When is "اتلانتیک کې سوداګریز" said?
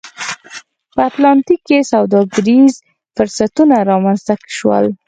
1.09-2.73